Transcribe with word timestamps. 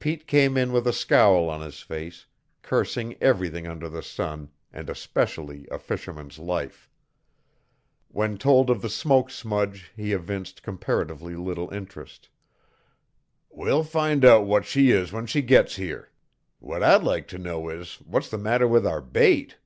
Pete 0.00 0.26
came 0.26 0.56
in 0.56 0.72
with 0.72 0.88
a 0.88 0.92
scowl 0.92 1.48
on 1.48 1.60
his 1.60 1.78
face, 1.82 2.26
cursing 2.62 3.14
everything 3.22 3.64
under 3.64 3.88
the 3.88 4.02
sun, 4.02 4.50
and 4.72 4.90
especially 4.90 5.68
a 5.70 5.78
fisherman's 5.78 6.40
life. 6.40 6.90
When 8.08 8.38
told 8.38 8.70
of 8.70 8.82
the 8.82 8.88
smoke 8.88 9.30
smudge 9.30 9.92
he 9.94 10.12
evinced 10.12 10.64
comparatively 10.64 11.36
little 11.36 11.72
interest. 11.72 12.28
"We'll 13.50 13.84
find 13.84 14.24
out 14.24 14.46
what 14.46 14.64
she 14.66 14.90
is 14.90 15.12
when 15.12 15.26
she 15.26 15.42
gets 15.42 15.76
here. 15.76 16.10
What 16.58 16.82
I'd 16.82 17.04
like 17.04 17.28
to 17.28 17.38
know 17.38 17.68
is, 17.68 17.98
what's 18.04 18.30
the 18.30 18.38
matter 18.38 18.66
with 18.66 18.84
our 18.84 19.00
bait?" 19.00 19.58